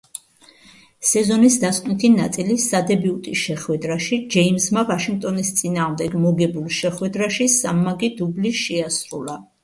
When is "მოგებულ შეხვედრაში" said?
6.23-7.47